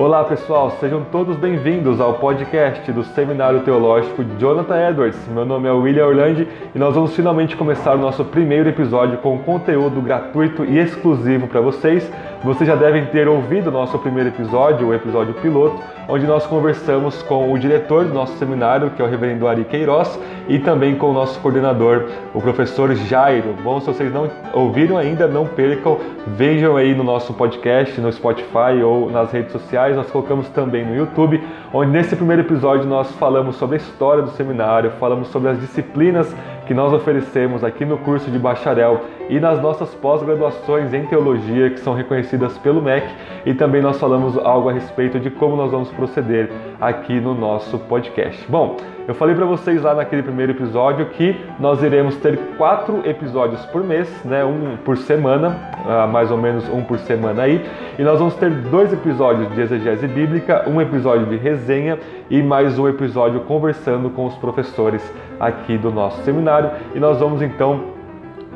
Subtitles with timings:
[0.00, 5.28] Olá pessoal, sejam todos bem-vindos ao podcast do Seminário Teológico Jonathan Edwards.
[5.28, 9.38] Meu nome é William Orlandi e nós vamos finalmente começar o nosso primeiro episódio com
[9.40, 12.10] conteúdo gratuito e exclusivo para vocês.
[12.42, 17.20] Vocês já devem ter ouvido o nosso primeiro episódio, o episódio piloto, onde nós conversamos
[17.22, 20.18] com o diretor do nosso seminário, que é o reverendo Ari Queiroz,
[20.48, 23.54] e também com o nosso coordenador, o professor Jairo.
[23.62, 28.82] Bom, se vocês não ouviram ainda, não percam, vejam aí no nosso podcast, no Spotify
[28.82, 33.56] ou nas redes sociais, nós colocamos também no YouTube, onde nesse primeiro episódio nós falamos
[33.56, 36.34] sobre a história do seminário, falamos sobre as disciplinas
[36.66, 41.78] que nós oferecemos aqui no curso de bacharel e nas nossas pós-graduações em teologia que
[41.78, 43.06] são reconhecidas pelo MEC
[43.46, 47.78] e também nós falamos algo a respeito de como nós vamos proceder aqui no nosso
[47.78, 48.44] podcast.
[48.48, 53.64] Bom, eu falei para vocês lá naquele primeiro episódio que nós iremos ter quatro episódios
[53.66, 57.64] por mês, né, um por semana, uh, mais ou menos um por semana aí,
[57.98, 62.78] e nós vamos ter dois episódios de exegese bíblica, um episódio de resenha e mais
[62.78, 65.02] um episódio conversando com os professores
[65.38, 66.70] aqui do nosso seminário.
[66.94, 67.99] E nós vamos então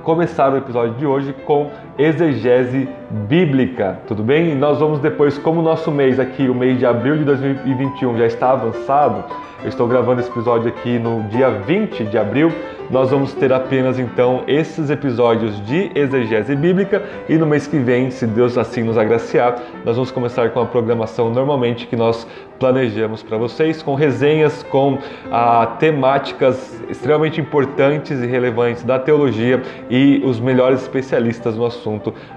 [0.04, 2.88] começar o episódio de hoje com exegese
[3.28, 4.50] bíblica, tudo bem?
[4.50, 8.18] E nós vamos depois, como o nosso mês aqui, o mês de abril de 2021
[8.18, 9.24] já está avançado,
[9.62, 12.52] eu estou gravando esse episódio aqui no dia 20 de abril.
[12.90, 18.10] Nós vamos ter apenas então esses episódios de exegese bíblica e no mês que vem,
[18.10, 22.26] se Deus assim nos agraciar, nós vamos começar com a programação normalmente que nós
[22.58, 24.98] planejamos para vocês, com resenhas, com
[25.32, 31.83] ah, temáticas extremamente importantes e relevantes da teologia e os melhores especialistas no assunto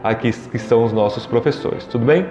[0.03, 1.85] aqui que são os nossos professores.
[1.85, 2.25] Tudo bem?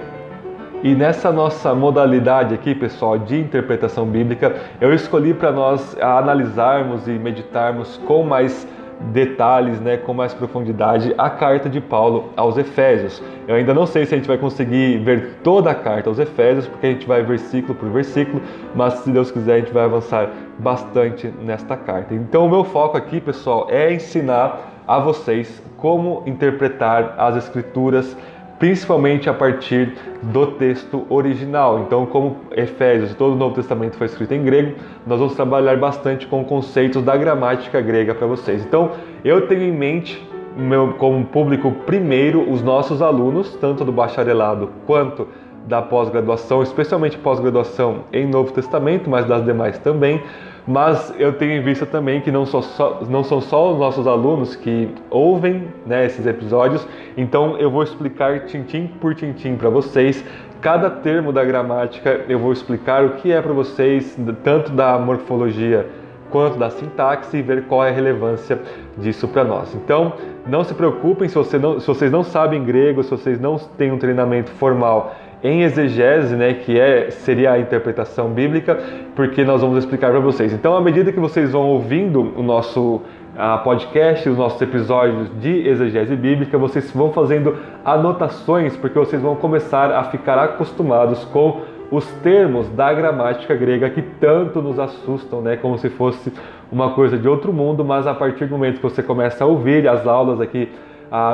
[0.83, 7.13] E nessa nossa modalidade aqui, pessoal, de interpretação bíblica, eu escolhi para nós analisarmos e
[7.13, 8.69] meditarmos com mais
[9.13, 13.23] detalhes, né, com mais profundidade, a carta de Paulo aos Efésios.
[13.47, 16.67] Eu ainda não sei se a gente vai conseguir ver toda a carta aos Efésios,
[16.67, 18.43] porque a gente vai versículo por versículo,
[18.75, 22.15] mas se Deus quiser a gente vai avançar bastante nesta carta.
[22.15, 28.17] Então o meu foco aqui, pessoal, é ensinar a vocês como interpretar as escrituras
[28.59, 31.81] principalmente a partir do texto original.
[31.81, 34.77] Então, como Efésios todo o Novo Testamento foi escrito em grego,
[35.07, 38.65] nós vamos trabalhar bastante com conceitos da gramática grega para vocês.
[38.65, 38.93] Então,
[39.25, 40.27] eu tenho em mente
[40.57, 45.29] meu, como público primeiro os nossos alunos, tanto do bacharelado quanto
[45.67, 50.23] da pós-graduação, especialmente pós-graduação em Novo Testamento, mas das demais também
[50.67, 54.57] mas eu tenho em vista também que não, só, não são só os nossos alunos
[54.57, 60.25] que ouvem né, esses episódios, então eu vou explicar tintim por tintim para vocês.
[60.61, 65.87] Cada termo da gramática eu vou explicar o que é para vocês, tanto da morfologia
[66.31, 68.61] quanto da sintaxe e ver qual é a relevância
[68.99, 69.75] disso para nós.
[69.75, 70.15] Então,
[70.47, 73.93] não se preocupem se, você não, se vocês não sabem grego, se vocês não têm
[73.93, 75.15] um treinamento formal
[75.47, 78.79] em exegese, né, que é seria a interpretação bíblica,
[79.15, 80.53] porque nós vamos explicar para vocês.
[80.53, 85.69] Então, à medida que vocês vão ouvindo o nosso uh, podcast, os nossos episódios de
[85.69, 91.61] exegese bíblica, vocês vão fazendo anotações, porque vocês vão começar a ficar acostumados com
[91.93, 96.33] os termos da gramática grega que tanto nos assustam, né, como se fosse
[96.73, 99.87] uma coisa de outro mundo, mas a partir do momento que você começa a ouvir
[99.87, 100.69] as aulas aqui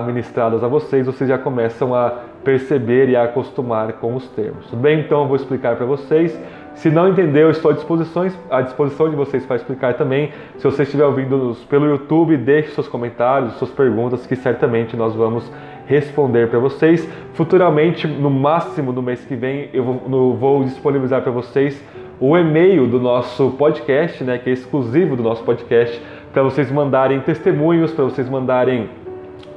[0.06, 2.12] ministradas a vocês, vocês já começam a
[2.44, 4.66] perceber e acostumar com os termos.
[4.66, 5.00] Tudo bem?
[5.00, 6.38] Então eu vou explicar para vocês.
[6.74, 10.32] Se não entendeu, estou à disposição, à disposição de vocês para explicar também.
[10.56, 15.50] Se você estiver ouvindo pelo YouTube, deixe seus comentários, suas perguntas, que certamente nós vamos
[15.86, 17.08] responder para vocês.
[17.34, 21.82] Futuramente, no máximo no mês que vem, eu vou, vou disponibilizar para vocês
[22.18, 26.00] o e-mail do nosso podcast, né, que é exclusivo do nosso podcast,
[26.32, 28.88] para vocês mandarem testemunhos, para vocês mandarem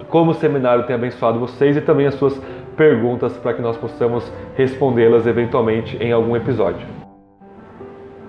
[0.10, 2.40] como o seminário tem abençoado vocês e também as suas
[2.76, 6.86] perguntas para que nós possamos respondê-las eventualmente em algum episódio.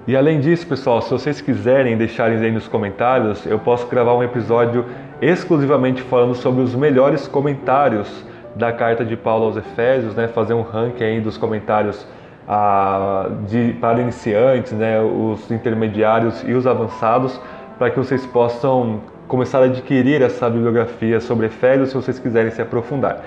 [0.06, 4.22] E além disso, pessoal, se vocês quiserem deixarem aí nos comentários, eu posso gravar um
[4.22, 4.84] episódio
[5.20, 8.24] exclusivamente falando sobre os melhores comentários
[8.54, 10.28] da carta de Paulo aos Efésios, né?
[10.28, 12.06] fazer um ranking aí dos comentários
[12.46, 15.00] ah, de, para iniciantes, né?
[15.00, 17.40] os intermediários e os avançados,
[17.76, 22.62] para que vocês possam começar a adquirir essa bibliografia sobre Efésios se vocês quiserem se
[22.62, 23.24] aprofundar.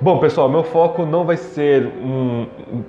[0.00, 2.46] Bom, pessoal, meu foco não vai ser um,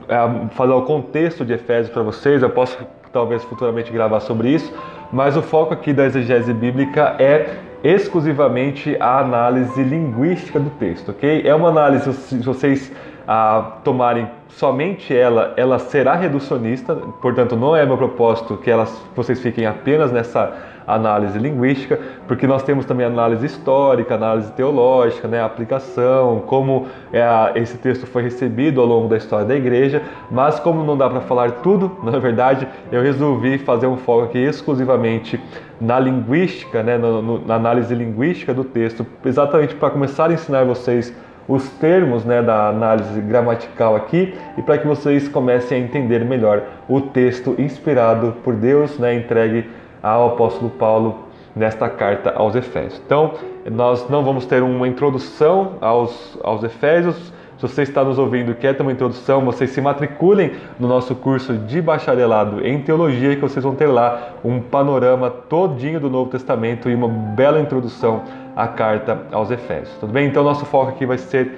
[0.08, 2.78] é, falar o contexto de Efésios para vocês, eu posso
[3.12, 4.74] talvez futuramente gravar sobre isso,
[5.12, 11.44] mas o foco aqui da exegese bíblica é exclusivamente a análise linguística do texto, ok?
[11.46, 12.92] É uma análise, se vocês
[13.28, 19.40] ah, tomarem somente ela, ela será reducionista, portanto não é meu propósito que elas, vocês
[19.40, 20.52] fiquem apenas nessa
[20.86, 27.24] análise linguística, porque nós temos também análise histórica, análise teológica, né, aplicação, como é,
[27.56, 31.22] esse texto foi recebido ao longo da história da igreja, mas como não dá para
[31.22, 35.40] falar tudo, na verdade, eu resolvi fazer um foco aqui exclusivamente
[35.80, 40.64] na linguística, né, no, no, na análise linguística do texto, exatamente para começar a ensinar
[40.64, 41.14] vocês
[41.48, 46.64] os termos né, da análise gramatical aqui e para que vocês comecem a entender melhor
[46.88, 49.70] o texto inspirado por Deus, né, entregue
[50.04, 51.20] ao apóstolo Paulo
[51.56, 53.02] nesta carta aos Efésios.
[53.06, 53.32] Então,
[53.72, 58.56] nós não vamos ter uma introdução aos, aos Efésios, se você está nos ouvindo e
[58.56, 63.42] quer ter uma introdução, vocês se matriculem no nosso curso de bacharelado em teologia, que
[63.42, 68.24] vocês vão ter lá um panorama todinho do Novo Testamento e uma bela introdução
[68.54, 69.96] à carta aos Efésios.
[70.00, 70.28] Tudo bem?
[70.28, 71.58] Então, nosso foco aqui vai ser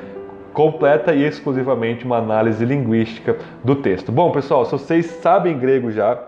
[0.53, 4.11] completa e exclusivamente uma análise linguística do texto.
[4.11, 6.19] Bom, pessoal, se vocês sabem grego já,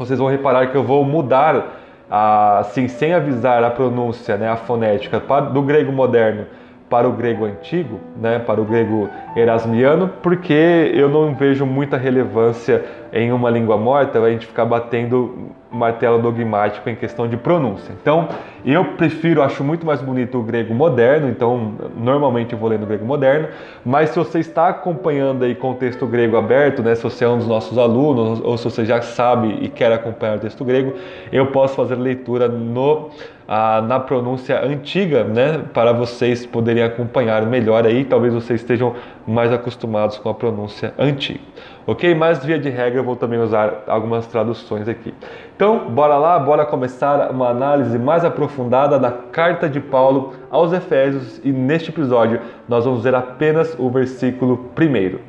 [0.00, 1.78] vocês vão reparar que eu vou mudar,
[2.10, 5.20] assim, sem avisar a pronúncia, né, a fonética
[5.52, 6.46] do grego moderno
[6.88, 12.82] para o grego antigo, né, para o grego erasmiano, porque eu não vejo muita relevância
[13.12, 17.94] em uma língua morta a gente ficar batendo martelo dogmático em questão de pronúncia.
[18.00, 18.28] Então,
[18.64, 22.86] eu prefiro, acho muito mais bonito o grego moderno, então normalmente eu vou lendo o
[22.86, 23.48] grego moderno,
[23.84, 27.28] mas se você está acompanhando aí com o texto grego aberto, né, se você é
[27.28, 30.92] um dos nossos alunos ou se você já sabe e quer acompanhar o texto grego,
[31.32, 33.10] eu posso fazer leitura no
[33.52, 38.94] ah, na pronúncia antiga, né, para vocês poderem acompanhar melhor aí, talvez vocês estejam
[39.26, 41.40] mais acostumados com a pronúncia antiga.
[41.86, 42.14] Ok?
[42.14, 45.14] Mas via de regra eu vou também usar algumas traduções aqui.
[45.56, 51.40] Então, bora lá, bora começar uma análise mais aprofundada da carta de Paulo aos Efésios
[51.44, 55.20] e neste episódio nós vamos ver apenas o versículo primeiro.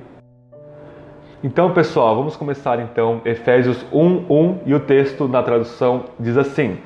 [1.44, 6.78] Então, pessoal, vamos começar então Efésios 1:1 e o texto na tradução diz assim: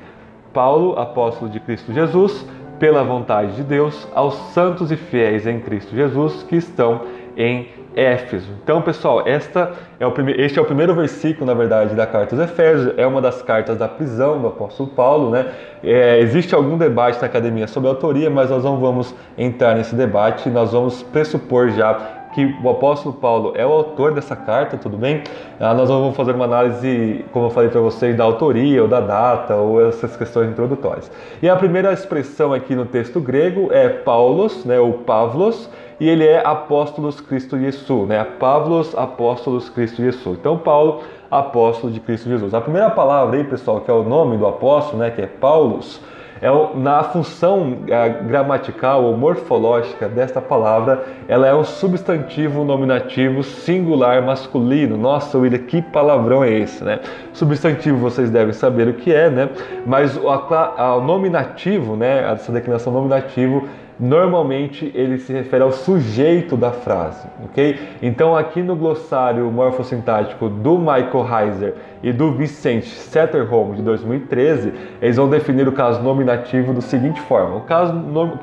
[0.52, 2.48] Paulo, apóstolo de Cristo Jesus,
[2.78, 7.02] pela vontade de Deus, aos santos e fiéis em Cristo Jesus que estão
[7.36, 8.46] em Éfeso.
[8.62, 12.36] Então, pessoal, esta é o primeiro, este é o primeiro versículo, na verdade, da carta
[12.36, 12.92] dos Efésios.
[12.98, 15.30] É uma das cartas da prisão do apóstolo Paulo.
[15.30, 15.46] Né?
[15.82, 19.94] É, existe algum debate na academia sobre a autoria, mas nós não vamos entrar nesse
[19.94, 20.50] debate.
[20.50, 25.22] Nós vamos pressupor já que o apóstolo Paulo é o autor dessa carta, tudo bem?
[25.58, 29.00] Ah, nós vamos fazer uma análise, como eu falei para vocês, da autoria ou da
[29.00, 31.10] data ou essas questões introdutórias.
[31.40, 36.26] E a primeira expressão aqui no texto grego é Paulos, né, ou Pavlos, e ele
[36.26, 38.24] é apóstolos Cristo Jesus, né?
[38.38, 40.38] Pavlos apóstolos Cristo Jesus.
[40.38, 42.54] Então Paulo, apóstolo de Cristo Jesus.
[42.54, 46.00] A primeira palavra aí, pessoal, que é o nome do apóstolo, né, que é Paulos,
[46.40, 46.48] é
[46.78, 54.98] na função é, gramatical ou morfológica desta palavra, ela é um substantivo nominativo singular masculino.
[54.98, 57.00] Nossa, William, que palavrão é esse, né?
[57.32, 59.48] Substantivo vocês devem saber o que é, né?
[59.86, 62.30] Mas o, a, o nominativo, né?
[62.30, 63.66] Essa declinação nominativo
[63.98, 67.78] normalmente ele se refere ao sujeito da frase, ok?
[68.02, 75.16] Então aqui no glossário morfossintático do Michael Heiser e do Vicente Setterholm de 2013, eles
[75.16, 77.94] vão definir o caso nominativo da seguinte forma: o caso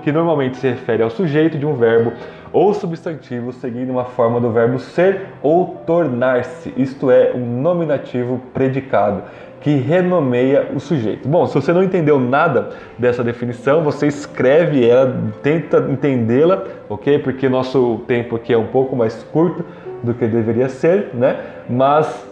[0.01, 2.13] que normalmente se refere ao sujeito de um verbo
[2.51, 9.23] ou substantivo seguindo uma forma do verbo ser ou tornar-se, isto é, um nominativo predicado
[9.63, 11.25] que renomeia o sujeito.
[11.25, 17.17] Bom, se você não entendeu nada dessa definição, você escreve ela, tenta entendê-la, ok?
[17.19, 19.63] Porque nosso tempo aqui é um pouco mais curto
[20.03, 21.39] do que deveria ser, né?
[21.69, 22.27] Mas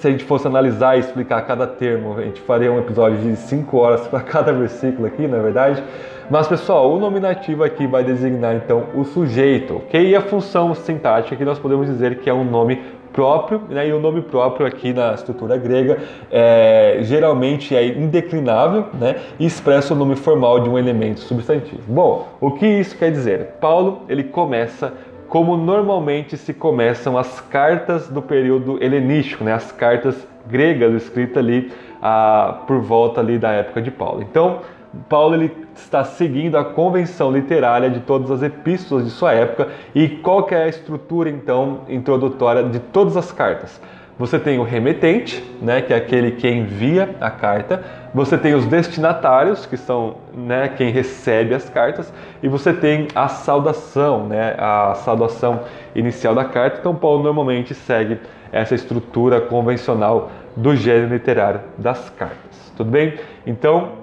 [0.00, 3.36] se a gente fosse analisar e explicar cada termo, a gente faria um episódio de
[3.36, 5.82] 5 horas para cada versículo aqui, na é verdade.
[6.30, 10.10] Mas pessoal, o nominativo aqui vai designar então o sujeito, ok?
[10.10, 12.80] E a função sintática que nós podemos dizer que é um nome
[13.12, 13.88] próprio, né?
[13.88, 15.98] e o nome próprio aqui na estrutura grega
[16.30, 19.16] é, geralmente é indeclinável né?
[19.38, 21.82] e expressa o nome formal de um elemento substantivo.
[21.86, 23.56] Bom, o que isso quer dizer?
[23.60, 24.92] Paulo ele começa
[25.28, 29.52] como normalmente se começam as cartas do período helenístico, né?
[29.52, 34.22] as cartas gregas escritas ali ah, por volta ali da época de Paulo.
[34.22, 34.60] Então,
[35.08, 40.08] Paulo ele está seguindo a convenção literária de todas as epístolas de sua época e
[40.08, 43.80] qual que é a estrutura então introdutória de todas as cartas.
[44.20, 47.82] Você tem o remetente, né, que é aquele que envia a carta.
[48.12, 52.12] Você tem os destinatários, que são né, quem recebe as cartas.
[52.42, 55.60] E você tem a saudação, né, a saudação
[55.94, 56.80] inicial da carta.
[56.80, 58.20] Então, Paulo normalmente segue
[58.52, 62.72] essa estrutura convencional do gênero literário das cartas.
[62.76, 63.14] Tudo bem?
[63.46, 63.99] Então,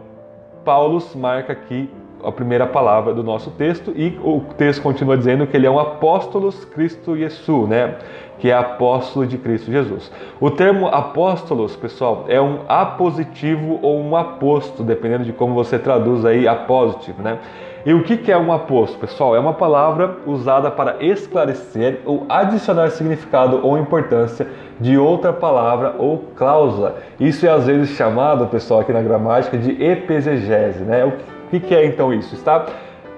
[0.68, 1.90] Paulo marca aqui
[2.22, 5.80] a primeira palavra do nosso texto e o texto continua dizendo que ele é um
[5.80, 7.96] apóstolos Cristo Jesus, né?
[8.38, 10.12] Que é apóstolo de Cristo Jesus.
[10.42, 16.26] O termo apóstolos, pessoal, é um apositivo ou um aposto, dependendo de como você traduz
[16.26, 17.40] aí apósito, né?
[17.86, 19.34] E o que é um aposto, pessoal?
[19.34, 24.46] É uma palavra usada para esclarecer ou adicionar significado ou importância
[24.80, 26.98] de outra palavra ou cláusula.
[27.20, 31.06] Isso é às vezes chamado, pessoal, aqui na gramática, de epesegese, né?
[31.06, 31.14] O
[31.60, 32.36] que é então isso?
[32.36, 32.66] Está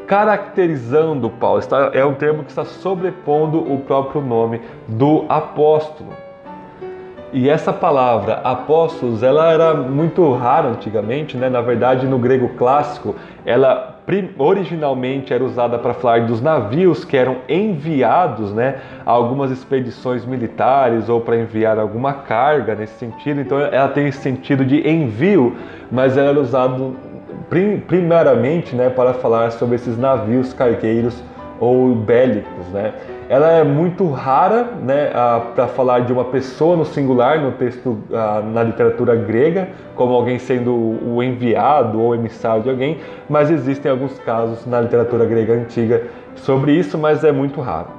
[0.08, 6.10] caracterizando Paulo, está, é um termo que está sobrepondo o próprio nome do apóstolo.
[7.32, 11.48] E essa palavra apóstolos, ela era muito rara antigamente, né?
[11.48, 13.99] Na verdade, no grego clássico, ela
[14.38, 21.10] originalmente era usada para falar dos navios que eram enviados, né, a algumas expedições militares
[21.10, 23.40] ou para enviar alguma carga nesse sentido.
[23.42, 25.56] Então, ela tem esse sentido de envio,
[25.92, 26.96] mas ela era usado
[27.88, 31.24] primeiramente, né, para falar sobre esses navios cargueiros
[31.60, 32.94] ou bélicos, né?
[33.30, 35.12] Ela é muito rara, né,
[35.54, 37.96] para falar de uma pessoa no singular no texto
[38.52, 42.98] na literatura grega, como alguém sendo o enviado ou emissário de alguém,
[43.30, 47.90] mas existem alguns casos na literatura grega antiga sobre isso, mas é muito raro.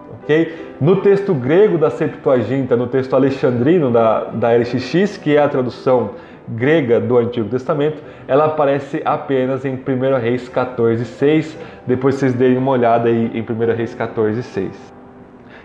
[0.81, 6.11] No texto grego da Septuaginta, no texto alexandrino da, da LXX, que é a tradução
[6.49, 11.57] grega do Antigo Testamento, ela aparece apenas em 1 Reis 14, 6.
[11.87, 15.00] Depois vocês deem uma olhada aí em 1 Reis 14, 6.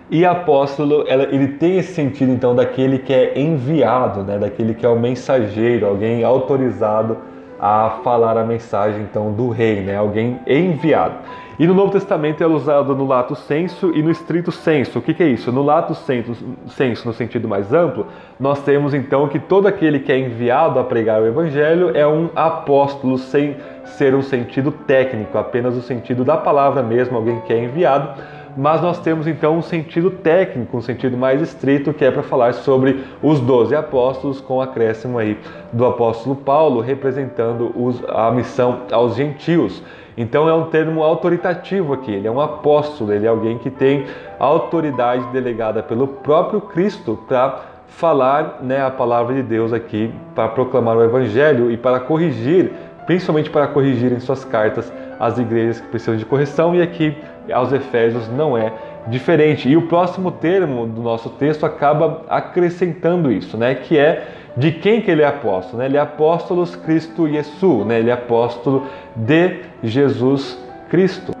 [0.08, 4.38] E apóstolo, ela, ele tem esse sentido então daquele que é enviado, né?
[4.38, 7.18] daquele que é o mensageiro, alguém autorizado
[7.58, 9.96] a falar a mensagem então do rei, né?
[9.96, 11.14] alguém enviado.
[11.58, 14.98] E no Novo Testamento é usado no lato senso e no estrito senso.
[14.98, 15.50] O que, que é isso?
[15.50, 16.36] No lato senso,
[16.68, 18.06] senso, no sentido mais amplo,
[18.38, 22.28] nós temos então que todo aquele que é enviado a pregar o Evangelho é um
[22.36, 27.64] apóstolo sem ser um sentido técnico, apenas o sentido da palavra mesmo, alguém que é
[27.64, 28.10] enviado
[28.56, 32.54] mas nós temos então um sentido técnico, um sentido mais estrito, que é para falar
[32.54, 35.38] sobre os doze apóstolos, com acréscimo aí
[35.72, 39.82] do apóstolo Paulo, representando os, a missão aos gentios.
[40.16, 44.06] Então é um termo autoritativo aqui, ele é um apóstolo, ele é alguém que tem
[44.38, 50.96] autoridade delegada pelo próprio Cristo para falar né, a palavra de Deus aqui, para proclamar
[50.96, 52.72] o Evangelho e para corrigir,
[53.06, 57.16] principalmente para corrigir em suas cartas as igrejas que precisam de correção, e aqui
[57.50, 58.72] aos Efésios não é
[59.06, 59.68] diferente.
[59.68, 65.02] E o próximo termo do nosso texto acaba acrescentando isso, né, que é de quem
[65.02, 65.78] que ele é apóstolo?
[65.78, 65.86] Né?
[65.86, 67.98] Ele é apóstolos Cristo Jesus, né?
[67.98, 70.58] ele é apóstolo de Jesus
[70.88, 71.32] Cristo.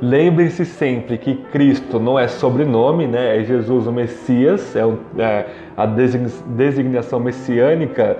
[0.00, 3.40] Lembrem-se sempre que Cristo não é sobrenome, né?
[3.40, 4.80] é Jesus o Messias, é,
[5.20, 5.46] é
[5.76, 8.16] a designação messiânica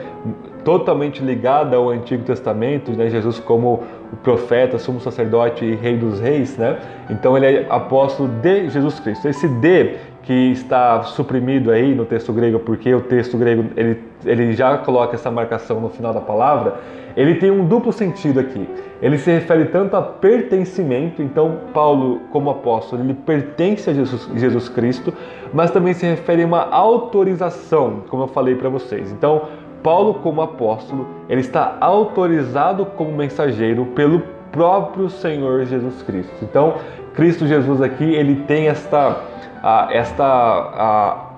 [0.68, 3.08] totalmente ligada ao Antigo Testamento, né?
[3.08, 6.78] Jesus como o profeta, sumo sacerdote e rei dos reis, né?
[7.08, 9.26] Então ele é apóstolo de Jesus Cristo.
[9.26, 14.52] Esse de que está suprimido aí no texto grego, porque o texto grego ele, ele
[14.52, 16.74] já coloca essa marcação no final da palavra,
[17.16, 18.68] ele tem um duplo sentido aqui.
[19.00, 24.68] Ele se refere tanto a pertencimento, então Paulo, como apóstolo, ele pertence a Jesus, Jesus
[24.68, 25.14] Cristo,
[25.52, 29.10] mas também se refere a uma autorização, como eu falei para vocês.
[29.10, 29.48] Então,
[29.82, 34.20] Paulo, como apóstolo, ele está autorizado como mensageiro pelo
[34.50, 36.32] próprio Senhor Jesus Cristo.
[36.42, 36.74] Então,
[37.14, 39.16] Cristo Jesus aqui, ele tem esta
[39.62, 41.28] a, esta a,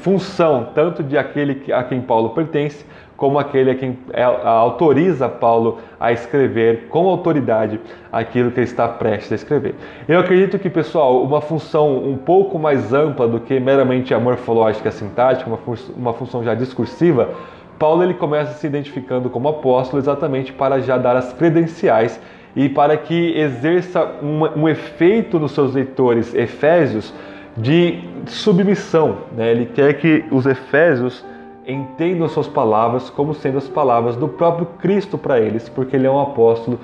[0.00, 2.84] função tanto de aquele a quem Paulo pertence,
[3.16, 7.80] como aquele a quem é, autoriza Paulo a escrever com autoridade
[8.12, 9.74] aquilo que ele está prestes a escrever.
[10.06, 14.88] Eu acredito que, pessoal, uma função um pouco mais ampla do que meramente a morfológica
[14.88, 15.58] a sintática, uma,
[15.96, 17.30] uma função já discursiva,
[17.78, 22.20] Paulo ele começa se identificando como apóstolo exatamente para já dar as credenciais
[22.56, 27.14] e para que exerça um, um efeito nos seus leitores efésios
[27.56, 29.18] de submissão.
[29.36, 29.50] Né?
[29.50, 31.24] Ele quer que os efésios
[31.66, 36.10] entendam suas palavras como sendo as palavras do próprio Cristo para eles, porque ele é
[36.10, 36.80] um apóstolo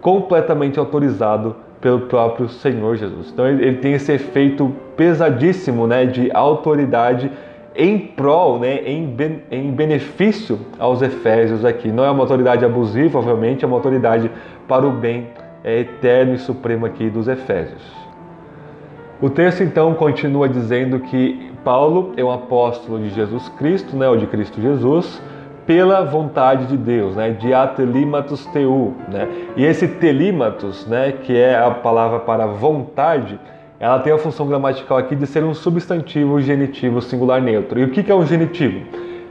[0.00, 3.30] completamente autorizado pelo próprio Senhor Jesus.
[3.32, 7.30] Então ele, tem esse efeito pesadíssimo né, de autoridade
[7.74, 11.88] em prol, né, em, ben, em benefício aos Efésios aqui.
[11.88, 14.30] Não é uma autoridade abusiva, obviamente, é uma autoridade
[14.68, 15.28] para o bem
[15.62, 17.82] é, eterno e supremo aqui dos Efésios.
[19.20, 24.16] O texto então continua dizendo que Paulo é um apóstolo de Jesus Cristo, né, ou
[24.16, 25.22] de Cristo Jesus,
[25.66, 29.26] pela vontade de Deus, né, de atelimatus teu, né?
[29.56, 33.40] E esse telímatos, né, que é a palavra para vontade,
[33.84, 37.78] ela tem a função gramatical aqui de ser um substantivo genitivo singular neutro.
[37.78, 38.80] E o que é um genitivo?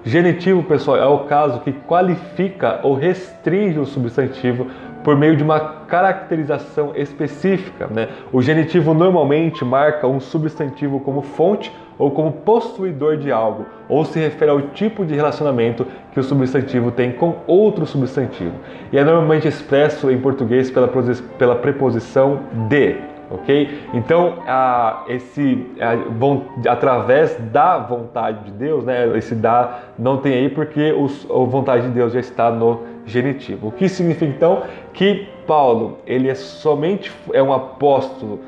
[0.05, 4.67] Genitivo, pessoal, é o caso que qualifica ou restringe o substantivo
[5.03, 7.87] por meio de uma caracterização específica.
[7.87, 8.09] Né?
[8.31, 14.19] O genitivo normalmente marca um substantivo como fonte ou como possuidor de algo, ou se
[14.19, 18.53] refere ao tipo de relacionamento que o substantivo tem com outro substantivo.
[18.91, 20.87] E é normalmente expresso em português pela,
[21.39, 23.79] pela preposição de ok?
[23.93, 29.17] Então, a, esse, a, através da vontade de Deus, né?
[29.17, 33.67] Esse da não tem aí porque os, a vontade de Deus já está no genitivo.
[33.67, 34.63] O que significa então
[34.93, 38.39] que Paulo ele é somente é um apóstolo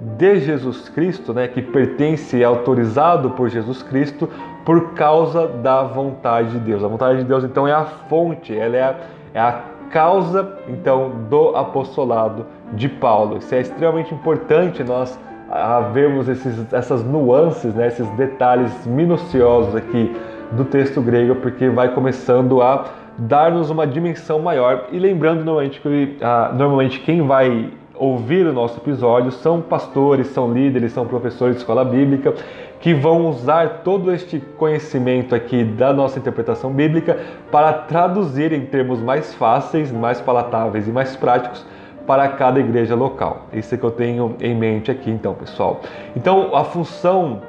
[0.00, 1.46] de Jesus Cristo, né?
[1.46, 4.28] Que pertence e é autorizado por Jesus Cristo
[4.64, 6.82] por causa da vontade de Deus.
[6.82, 8.94] A vontade de Deus então é a fonte, ela é a,
[9.34, 13.38] é a causa então do apostolado de Paulo.
[13.38, 15.18] Isso é extremamente importante nós
[15.92, 20.14] vermos esses, essas nuances, né, esses detalhes minuciosos aqui
[20.52, 22.86] do texto grego, porque vai começando a
[23.18, 24.86] dar-nos uma dimensão maior.
[24.92, 30.52] E lembrando normalmente que ah, normalmente quem vai ouvir o nosso episódio são pastores, são
[30.52, 32.34] líderes, são professores de escola bíblica
[32.80, 37.18] que vão usar todo este conhecimento aqui da nossa interpretação bíblica
[37.50, 41.64] para traduzir em termos mais fáceis, mais palatáveis e mais práticos
[42.06, 43.46] para cada igreja local.
[43.52, 45.80] Isso é que eu tenho em mente aqui, então, pessoal.
[46.16, 47.42] Então, a função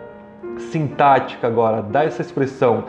[0.57, 2.83] sintática agora dessa expressão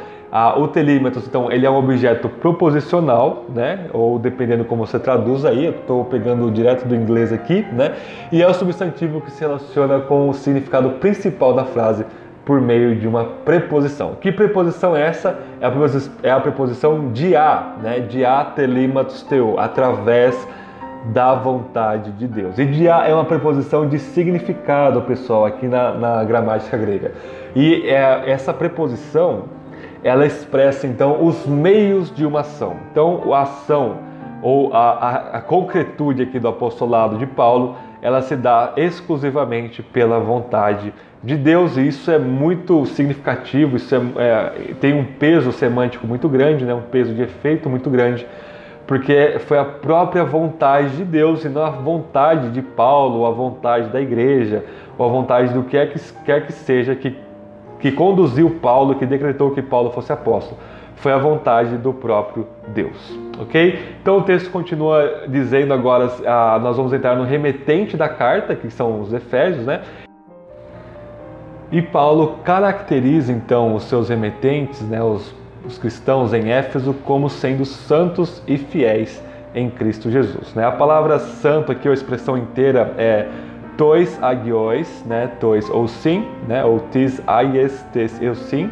[0.56, 3.88] o telímetros, então, ele é um objeto proposicional, né?
[3.92, 7.94] Ou dependendo como você traduz aí, eu estou pegando direto do inglês aqui, né?
[8.32, 12.06] E é o substantivo que se relaciona com o significado principal da frase
[12.44, 14.16] por meio de uma preposição.
[14.20, 15.38] Que preposição é essa?
[15.60, 18.00] É a preposição, é a preposição de a, né?
[18.00, 20.48] De a telímatos teu, através
[21.06, 22.58] da vontade de Deus.
[22.58, 27.12] E dia é uma preposição de significado, pessoal, aqui na, na gramática grega.
[27.54, 29.44] E é, essa preposição,
[30.04, 32.76] ela expressa então os meios de uma ação.
[32.90, 33.96] Então, a ação
[34.42, 40.18] ou a, a, a concretude aqui do apostolado de Paulo, ela se dá exclusivamente pela
[40.18, 46.06] vontade de Deus, e isso é muito significativo, isso é, é, tem um peso semântico
[46.06, 46.74] muito grande, né?
[46.74, 48.26] um peso de efeito muito grande
[48.86, 53.30] porque foi a própria vontade de Deus e não a vontade de Paulo, ou a
[53.30, 54.64] vontade da igreja,
[54.98, 57.16] ou a vontade do que é que quer que seja que,
[57.80, 60.60] que conduziu Paulo, que decretou que Paulo fosse apóstolo.
[60.96, 63.96] Foi a vontade do próprio Deus, ok?
[64.00, 68.70] Então o texto continua dizendo agora, ah, nós vamos entrar no remetente da carta, que
[68.70, 69.80] são os Efésios, né?
[71.72, 77.64] E Paulo caracteriza então os seus remetentes, né, os os cristãos em Éfeso como sendo
[77.64, 79.22] santos e fiéis
[79.54, 80.54] em Cristo Jesus.
[80.54, 80.64] Né?
[80.66, 83.28] A palavra santo aqui, a expressão inteira é
[83.76, 85.30] tois agios, né?
[85.40, 86.64] tois ou sim, né?
[86.64, 88.70] ou tis aies, tis eu sim,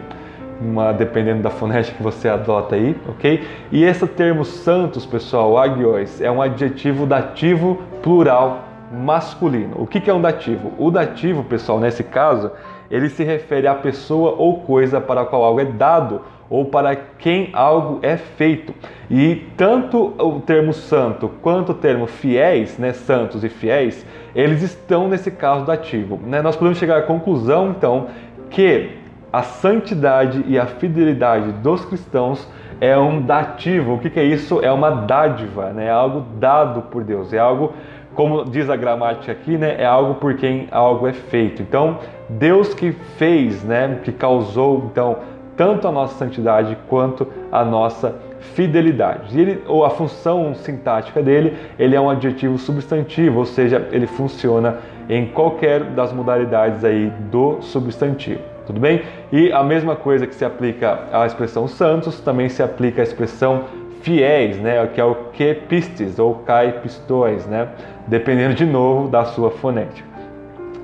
[0.61, 3.47] uma, dependendo da fonética que você adota aí, ok?
[3.73, 9.77] E esse termo santos, pessoal, agios, é um adjetivo dativo plural masculino.
[9.79, 10.73] O que é um dativo?
[10.77, 12.51] O dativo, pessoal, nesse caso,
[12.91, 16.97] ele se refere à pessoa ou coisa para a qual algo é dado ou para
[16.97, 18.75] quem algo é feito.
[19.09, 25.09] E tanto o termo santo quanto o termo fiéis, né, santos e fiéis, eles estão
[25.09, 26.19] nesse caso dativo.
[26.27, 26.43] Né?
[26.43, 28.09] Nós podemos chegar à conclusão, então,
[28.51, 28.91] que
[29.33, 32.49] a santidade e a fidelidade dos cristãos
[32.81, 33.95] é um dativo.
[33.95, 34.61] O que, que é isso?
[34.61, 35.87] É uma dádiva, né?
[35.87, 37.73] é algo dado por Deus, é algo
[38.15, 41.63] como diz a gramática aqui, né, é algo por quem algo é feito.
[41.63, 41.99] Então,
[42.39, 45.19] Deus que fez, né, que causou então
[45.57, 48.15] tanto a nossa santidade quanto a nossa
[48.55, 49.37] fidelidade.
[49.37, 54.07] E ele, ou a função sintática dele, ele é um adjetivo substantivo, ou seja, ele
[54.07, 58.41] funciona em qualquer das modalidades aí do substantivo.
[58.67, 59.03] Tudo bem?
[59.33, 63.65] E a mesma coisa que se aplica à expressão santos, também se aplica à expressão
[64.01, 67.69] fiéis, né, que é o que pistes ou cai pistões, né,
[68.07, 70.10] dependendo de novo da sua fonética.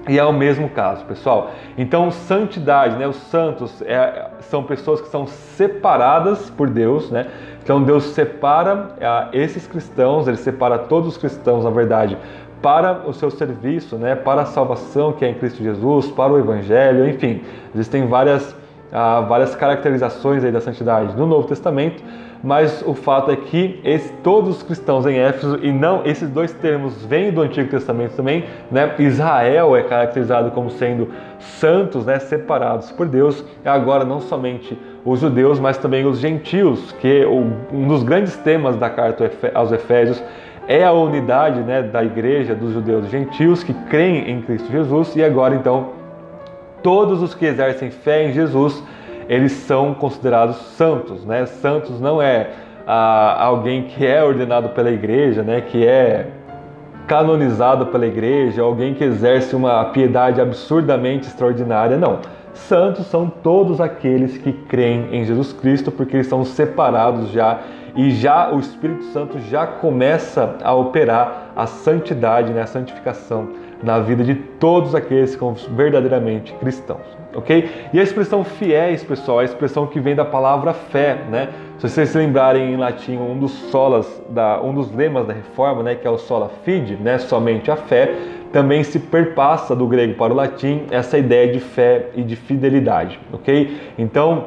[0.08, 1.50] E é o mesmo caso, pessoal.
[1.76, 3.08] Então, santidade, né?
[3.08, 7.26] Os santos é, são pessoas que são separadas por Deus, né?
[7.62, 12.16] Então, Deus separa é, esses cristãos, Ele separa todos os cristãos, na verdade,
[12.62, 14.14] para o seu serviço, né?
[14.14, 17.42] Para a salvação que é em Cristo Jesus, para o Evangelho, enfim.
[17.74, 18.54] Existem várias,
[18.92, 22.02] ah, várias caracterizações aí da santidade no Novo Testamento
[22.42, 26.52] mas o fato é que esse, todos os cristãos em Éfeso, e não esses dois
[26.52, 28.94] termos vêm do Antigo Testamento também, né?
[28.98, 32.18] Israel é caracterizado como sendo santos, né?
[32.18, 37.86] separados por Deus, e agora não somente os judeus, mas também os gentios, que um
[37.86, 40.22] dos grandes temas da carta aos Efésios
[40.68, 45.14] é a unidade né, da igreja dos judeus e gentios que creem em Cristo Jesus,
[45.14, 45.90] e agora então
[46.82, 48.82] todos os que exercem fé em Jesus
[49.28, 51.46] eles são considerados santos, né?
[51.46, 52.50] Santos não é
[52.86, 56.28] a alguém que é ordenado pela igreja, né, que é
[57.06, 61.96] canonizado pela igreja, alguém que exerce uma piedade absurdamente extraordinária.
[61.96, 62.20] Não.
[62.52, 67.58] Santos são todos aqueles que creem em Jesus Cristo, porque eles são separados já
[67.94, 73.48] e já o Espírito Santo já começa a operar a santidade, né, a santificação
[73.82, 77.68] na vida de todos aqueles que são verdadeiramente cristãos, ok?
[77.92, 81.48] E a expressão fiéis, pessoal, é a expressão que vem da palavra fé, né?
[81.78, 85.82] Se vocês se lembrarem em latim, um dos solas, da, um dos lemas da reforma,
[85.82, 88.14] né, que é o sola fide, né, somente a fé,
[88.50, 93.20] também se perpassa do grego para o latim essa ideia de fé e de fidelidade,
[93.30, 93.76] ok?
[93.98, 94.46] Então,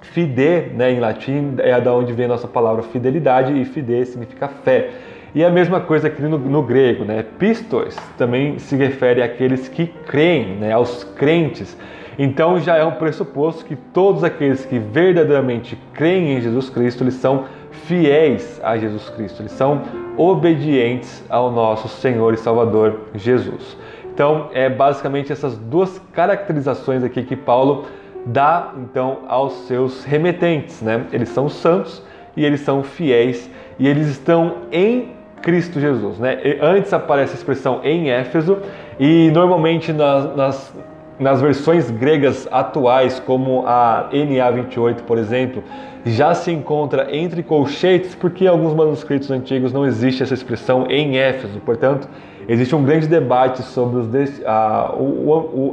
[0.00, 4.48] fide, né, em latim, é da onde vem a nossa palavra fidelidade e fide significa
[4.48, 4.90] fé.
[5.34, 7.24] E a mesma coisa aqui no, no, grego, né?
[7.38, 10.72] Pistos também se refere àqueles que creem, né?
[10.72, 11.76] aos crentes.
[12.18, 17.14] Então já é um pressuposto que todos aqueles que verdadeiramente creem em Jesus Cristo, eles
[17.14, 19.82] são fiéis a Jesus Cristo, eles são
[20.16, 23.76] obedientes ao nosso Senhor e Salvador Jesus.
[24.14, 27.84] Então, é basicamente essas duas caracterizações aqui que Paulo
[28.24, 31.06] dá então aos seus remetentes, né?
[31.12, 32.02] Eles são santos
[32.34, 35.15] e eles são fiéis e eles estão em
[35.46, 36.40] Cristo Jesus, né?
[36.60, 38.58] Antes aparece a expressão em Éfeso
[38.98, 40.74] e normalmente nas, nas
[41.18, 45.62] nas versões gregas atuais, como a NA28, por exemplo,
[46.04, 51.16] já se encontra entre colchetes, porque em alguns manuscritos antigos não existe essa expressão em
[51.16, 51.58] Éfeso.
[51.60, 52.06] Portanto,
[52.46, 54.02] existe um grande debate sobre
[54.44, 54.94] a,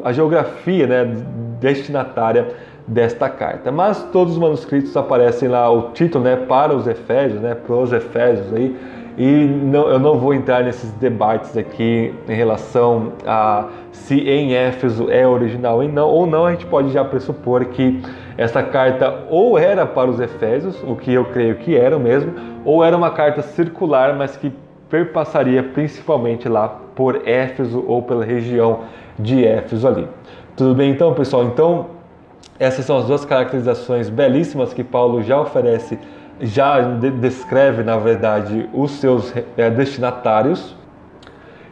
[0.06, 1.14] a geografia né,
[1.60, 2.48] destinatária
[2.88, 3.70] desta carta.
[3.70, 7.92] Mas todos os manuscritos aparecem lá o título né, para os Efésios, né, para os
[7.92, 8.76] Efésios aí,
[9.18, 15.10] e não, eu não vou entrar nesses debates aqui em relação a se em Éfeso
[15.10, 18.02] é original ou não, ou não, a gente pode já pressupor que
[18.38, 22.34] essa carta ou era para os Efésios, o que eu creio que era mesmo,
[22.66, 24.52] ou era uma carta circular, mas que
[24.90, 28.82] perpassaria principalmente lá por Éfeso ou pela região
[29.18, 30.08] de Éfeso ali.
[30.56, 31.46] Tudo bem então, pessoal?
[31.46, 31.88] Então,
[32.60, 35.98] essas são as duas caracterizações belíssimas que Paulo já oferece
[36.40, 40.76] já descreve, na verdade, os seus é, destinatários.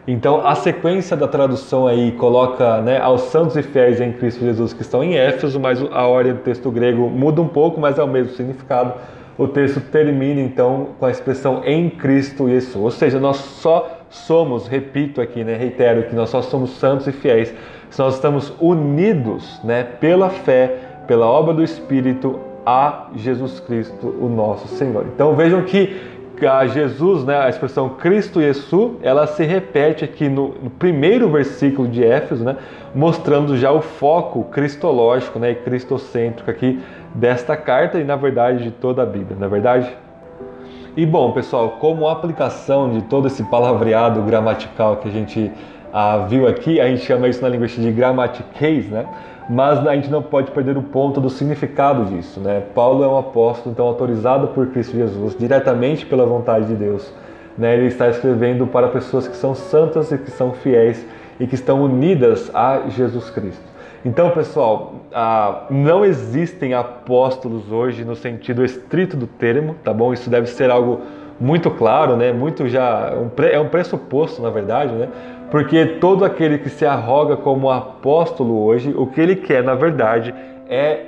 [0.07, 4.73] Então, a sequência da tradução aí coloca né, aos santos e fiéis em Cristo Jesus
[4.73, 8.03] que estão em Éfeso, mas a ordem do texto grego muda um pouco, mas é
[8.03, 8.93] o mesmo significado.
[9.37, 14.67] O texto termina então com a expressão em Cristo Jesus, ou seja, nós só somos,
[14.67, 17.53] repito aqui, né, reitero que nós só somos santos e fiéis
[17.89, 24.29] se nós estamos unidos né, pela fé, pela obra do Espírito a Jesus Cristo, o
[24.29, 25.05] nosso Senhor.
[25.13, 26.11] Então vejam que
[26.45, 31.87] a Jesus, né, a expressão Cristo Jesus, ela se repete aqui no, no, primeiro versículo
[31.87, 32.57] de Éfeso, né,
[32.95, 36.81] mostrando já o foco cristológico né, e cristocêntrico aqui
[37.13, 39.95] desta carta e, na verdade, de toda a Bíblia, não é verdade?
[40.95, 45.51] E bom, pessoal, como aplicação de todo esse palavreado gramatical que a gente
[45.93, 49.05] ah, viu aqui, a gente chama isso na linguística de grammatiquez, né?
[49.49, 52.39] mas a gente não pode perder o ponto do significado disso.
[52.39, 52.63] Né?
[52.73, 57.13] Paulo é um apóstolo, então autorizado por Cristo Jesus, diretamente pela vontade de Deus.
[57.57, 57.75] Né?
[57.75, 61.05] Ele está escrevendo para pessoas que são santas e que são fiéis
[61.39, 63.71] e que estão unidas a Jesus Cristo.
[64.05, 70.11] Então, pessoal, ah, não existem apóstolos hoje no sentido estrito do termo, tá bom?
[70.11, 71.01] Isso deve ser algo
[71.39, 72.31] muito claro, né?
[72.31, 73.13] Muito já
[73.51, 75.09] é um pressuposto, na verdade, né?
[75.51, 80.33] Porque todo aquele que se arroga como apóstolo hoje, o que ele quer, na verdade,
[80.69, 81.07] é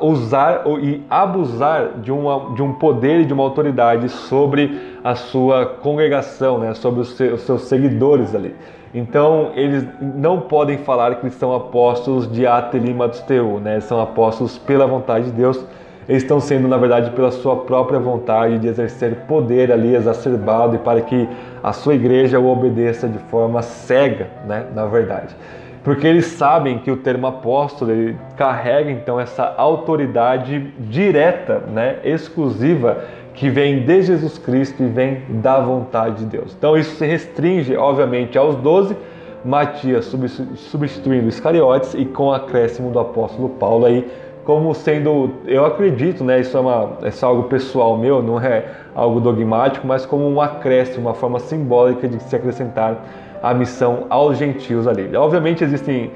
[0.00, 5.64] usar e abusar de, uma, de um poder e de uma autoridade sobre a sua
[5.64, 6.74] congregação, né?
[6.74, 8.54] sobre os seus, os seus seguidores ali.
[8.92, 13.78] Então, eles não podem falar que são apóstolos de atelimatos teu, né?
[13.78, 15.64] são apóstolos pela vontade de Deus,
[16.08, 20.78] eles estão sendo, na verdade, pela sua própria vontade de exercer poder ali exacerbado e
[20.78, 21.28] para que
[21.62, 25.36] a sua igreja o obedeça de forma cega, né, na verdade.
[25.84, 33.04] Porque eles sabem que o termo apóstolo ele carrega então essa autoridade direta, né, exclusiva
[33.34, 36.54] que vem de Jesus Cristo e vem da vontade de Deus.
[36.58, 38.96] Então isso se restringe, obviamente, aos doze,
[39.44, 40.12] Matias
[40.56, 44.04] substituindo Iscariotes e com acréscimo do apóstolo Paulo aí
[44.48, 48.64] como sendo, eu acredito, né, isso é, uma, isso é algo pessoal meu, não é
[48.94, 52.96] algo dogmático, mas como um acréscimo, uma forma simbólica de se acrescentar
[53.42, 55.14] a missão aos gentios ali.
[55.14, 56.12] Obviamente existem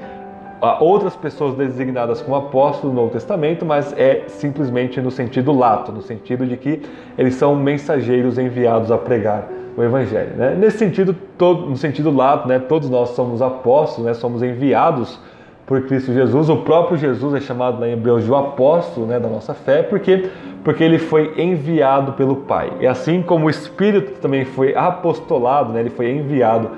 [0.63, 5.91] ah, outras pessoas designadas como apóstolos no Novo Testamento, mas é simplesmente no sentido lato,
[5.91, 6.81] no sentido de que
[7.15, 10.35] eles são mensageiros enviados a pregar o Evangelho.
[10.35, 10.55] Né?
[10.57, 15.19] Nesse sentido, todo, no sentido lato, né, todos nós somos apóstolos, né, somos enviados
[15.65, 16.49] por Cristo Jesus.
[16.49, 19.83] O próprio Jesus é chamado lá em Hebreus de o apóstolo né, da nossa fé,
[19.83, 20.29] porque
[20.63, 22.71] porque ele foi enviado pelo Pai.
[22.79, 26.69] E assim como o Espírito também foi apostolado, né, ele foi enviado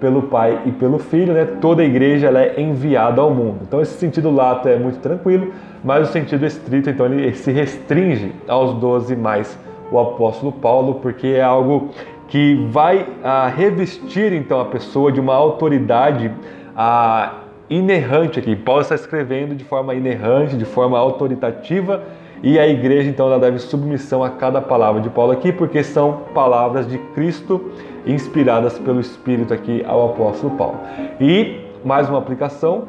[0.00, 3.60] pelo Pai e pelo Filho, né, toda a igreja é enviada ao mundo.
[3.62, 5.52] Então esse sentido lato é muito tranquilo,
[5.82, 9.58] mas o sentido estrito, então ele se restringe aos doze mais
[9.92, 11.90] o apóstolo Paulo, porque é algo
[12.28, 16.32] que vai a, ah, revestir então a pessoa de uma autoridade
[16.74, 18.54] a, ah, inerrante aqui.
[18.54, 22.02] Paulo está escrevendo de forma inerrante, de forma autoritativa,
[22.42, 26.20] e a igreja então ela deve submissão a cada palavra de Paulo aqui, porque são
[26.34, 27.72] palavras de Cristo
[28.06, 30.78] inspiradas pelo Espírito aqui ao apóstolo Paulo.
[31.20, 32.84] E mais uma aplicação,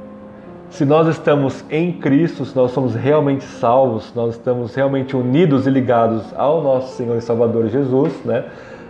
[0.69, 5.69] se nós estamos em Cristo, se nós somos realmente salvos, nós estamos realmente unidos e
[5.69, 8.45] ligados ao nosso Senhor e Salvador Jesus, né?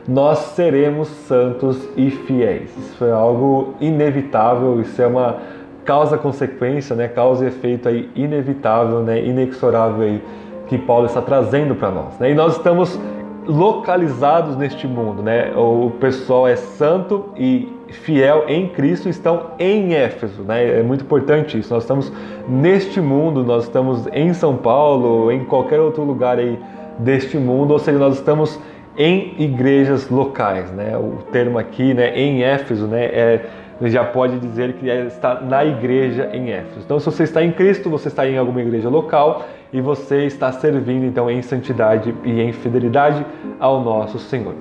[0.08, 2.76] Nós seremos santos e fiéis.
[2.78, 5.38] Isso é algo inevitável, isso é uma
[5.86, 7.08] causa-consequência, né?
[7.08, 9.24] Causa e efeito aí inevitável, né?
[9.24, 10.22] Inexorável aí
[10.68, 12.18] que Paulo está trazendo para nós.
[12.20, 12.32] Né?
[12.32, 13.00] E nós estamos
[13.46, 15.54] localizados neste mundo, né?
[15.56, 20.80] O pessoal é santo e fiel em Cristo estão em Éfeso, né?
[20.80, 21.72] É muito importante isso.
[21.72, 22.12] Nós estamos
[22.50, 26.60] neste mundo, nós estamos em São Paulo, em qualquer outro lugar aí
[26.98, 28.60] deste mundo, ou seja, nós estamos
[28.98, 30.98] em igrejas locais, né?
[30.98, 33.46] O termo aqui, né, em Éfeso, né, é
[33.82, 36.82] já pode dizer que está na igreja em Éfeso.
[36.86, 40.52] Então, se você está em Cristo, você está em alguma igreja local e você está
[40.52, 43.26] servindo então em santidade e em fidelidade
[43.60, 44.54] ao nosso Senhor.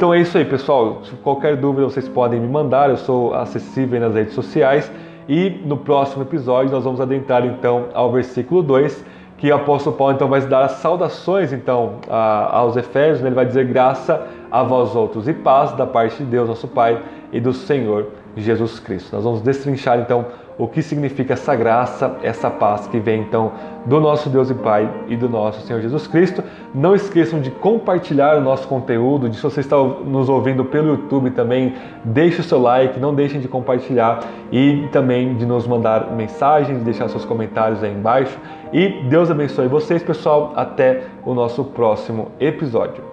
[0.00, 1.00] Então é isso aí, pessoal.
[1.04, 4.90] Se qualquer dúvida vocês podem me mandar, eu sou acessível nas redes sociais.
[5.28, 9.04] E no próximo episódio nós vamos adentrar então ao versículo 2,
[9.36, 13.28] que o apóstolo Paulo então vai dar saudações então aos Efésios, né?
[13.28, 16.98] ele vai dizer graça a vós outros e paz da parte de Deus, nosso Pai,
[17.32, 19.14] e do Senhor Jesus Cristo.
[19.14, 20.26] Nós vamos destrinchar então
[20.60, 23.52] o que significa essa graça, essa paz que vem então
[23.86, 26.44] do nosso Deus e Pai e do nosso Senhor Jesus Cristo.
[26.74, 31.30] Não esqueçam de compartilhar o nosso conteúdo, de se você está nos ouvindo pelo YouTube
[31.30, 34.20] também, deixe o seu like, não deixem de compartilhar
[34.52, 38.38] e também de nos mandar mensagens, deixar seus comentários aí embaixo.
[38.70, 40.52] E Deus abençoe vocês, pessoal.
[40.54, 43.09] Até o nosso próximo episódio.